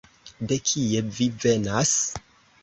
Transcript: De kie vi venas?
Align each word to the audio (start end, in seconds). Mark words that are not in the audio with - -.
De 0.51 0.57
kie 0.69 1.03
vi 1.19 1.27
venas? 1.45 1.93